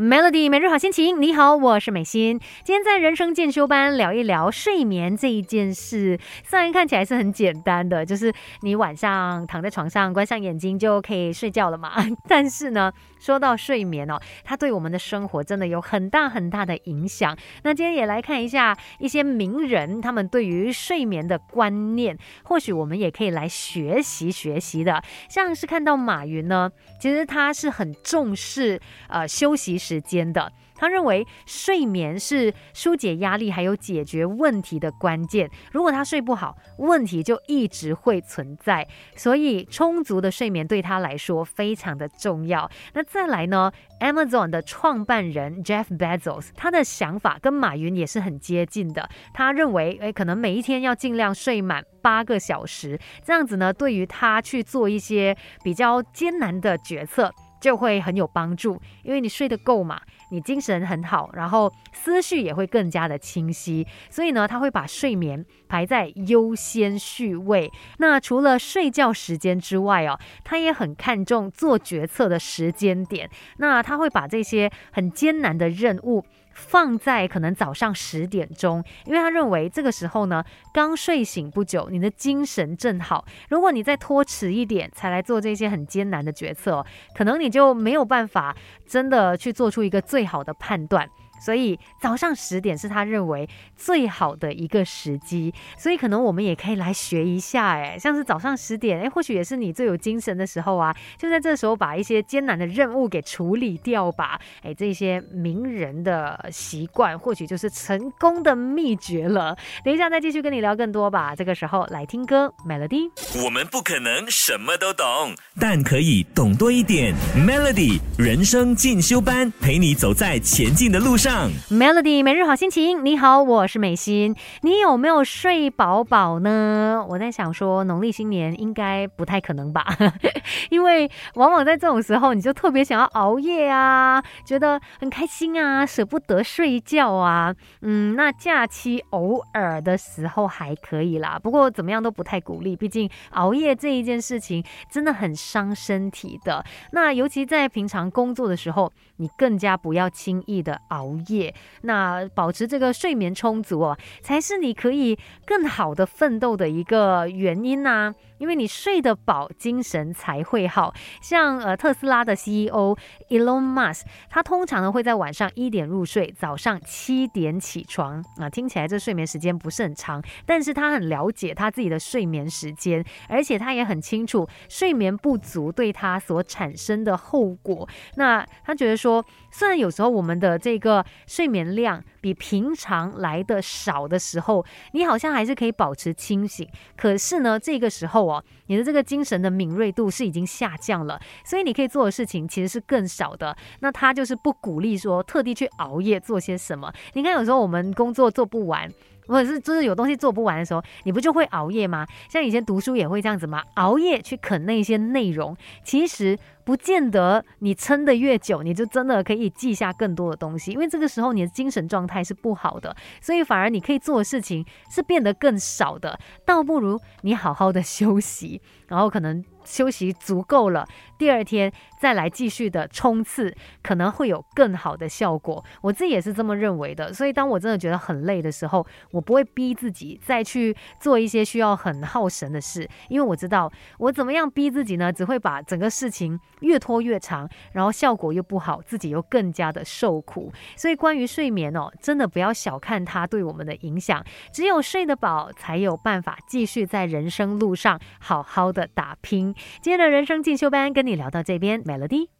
[0.00, 2.40] Melody 每日好心情，你好，我是美心。
[2.64, 6.18] 今天在人生进修班聊一聊睡眠这一件事。
[6.42, 8.32] 虽然看起来是很简单的，就是
[8.62, 11.92] 你晚上躺在床上，关上眼睛就可以睡觉了嘛。
[12.26, 17.36] 但是呢，说到睡眠哦，它对我们的生活真的有很大很大的影响。
[17.64, 25.02] 那今天也来看一下一些名人他们对于睡眠的观念，或许我们也可以来学习学习的。
[25.28, 30.00] 像是看到马云呢，其实他是很重视呃休息时。
[30.10, 35.48] 间的，他认为睡眠是疏解压力还有解决问题的关键。
[35.70, 38.88] 如果他睡不好，问题就一直会存在。
[39.14, 42.68] 所以充足的睡眠对他来说非常的重要。
[42.94, 49.08] 那再来呢？Amazon 的创办人 Jeff Bezos，他的想法跟马云也是很接近的。
[49.32, 57.30] 他认为，诶，可能每一天要尽量睡满八个小时，这样子呢，对于他去做一些比较艰难的决策。
[57.60, 67.70] 就会很有帮助，因为你睡得够嘛，你精神很好，然后思绪也会更加的清晰，所以呢，他会把睡眠排在优先序位。
[67.98, 73.28] 那除了睡觉时间之外哦，他也很看重做决策的时间点。
[73.58, 76.24] 那他会把这些很艰难的任务。
[76.52, 80.44] 放在可能早上十点钟，因为他认为这个时候呢，
[80.74, 83.24] 刚睡醒不久，你的精神正好。
[83.48, 86.84] 如果你再拖迟一点才来做这些很艰难的决策，
[87.14, 91.08] 可能你就没有办法真的去做出一个最最好的判断。
[91.40, 109.56] 所以早上十点是他认为最好的一个时机，所以可能我们也可以来学一下，哎，像是早上十点，哎，或许也是你最有精神的时候啊，就在这时候把一些艰难的任务给处理掉吧，哎，这些名人的习惯或许就是成功的秘诀了。
[109.82, 113.10] 等一下再继续跟你聊更多吧，这个时候来听歌，Melody。
[113.44, 117.14] 我们不可能什么都懂，但可以懂多一点。
[117.34, 121.29] Melody 人生进修班，陪你走在前进的路上。
[121.70, 124.34] Melody 每日好心情，你好，我是美心。
[124.62, 127.06] 你有没有睡饱饱呢？
[127.08, 129.86] 我在想说，农历新年应该不太可能吧，
[130.70, 137.54] 因为往往在这种时候，你就特别想要熬夜啊，觉得很开心啊，舍不得睡觉啊。
[137.82, 146.64] 嗯，那假期偶尔的时候还可以啦，不过怎么样都不太鼓励，毕竟熬夜这一件事情真的很伤身体的。
[146.90, 151.19] 那尤其在平常工作的时候，你更加不要轻易的熬。
[151.28, 158.14] 夜那保持这个睡眠充足哦，才是你可以更好的奋斗的一个原因呐。
[158.40, 160.92] 因为你睡得饱，精神才会好。
[161.20, 162.96] 像呃特斯拉的 CEO
[163.28, 168.48] Elon Musk，他通常呢会在晚上一点入睡，早上七点起床啊。
[168.50, 177.86] 听起来这睡眠时间不是很长，但是他很了解他自己的睡眠时间，而且他也很清楚睡眠不足对他所产生的后果。
[178.16, 186.68] 那他觉得说，虽然有时候我们的这个睡眠量比平常来的少的时候，你好像还是可以保持清醒。
[186.96, 193.56] 可是呢，这个时候哦，你的这个精神的敏锐度是已经下降了，所以你可以做的事情其实是更少的。
[193.80, 196.92] 那他就是不鼓励说特地去熬夜做些什么。
[197.14, 198.90] 你看，有时候我们工作做不完。
[199.26, 202.06] 或者是就是有东西做不完的时候，你不就会熬夜吗？
[202.28, 203.62] 像以前读书也会这样子吗？
[203.74, 219.44] 熬夜去啃那些内容，其实不见得你撑得越久，你就真的可以记下更多的东西，因为这个时候你的精神状态是不好的，所以反而你可以做的事情是变得更少的，倒不如你好好的休息，然后可能。
[219.64, 220.86] 休息足够了，
[221.18, 225.64] 第二天再来继续的冲刺，可能会有更好的效果。
[225.82, 227.12] 我自己也是这么认为的。
[227.12, 240.52] 所以当我真的觉得很累的时候，我不会逼自己再去做一些需要很耗神的事，因为我知道我怎么样逼自己呢，只会把整个事情越拖越长，然后效果又不好，自己又更加的受苦。
[240.76, 244.24] 所以关于睡眠哦，真的不要小看它对我们的影响。
[244.52, 249.49] 只有睡得饱，才有办法继续在人生路上好好的打拼。
[249.80, 252.39] 今天的人生进修班跟你聊到这边，Melody。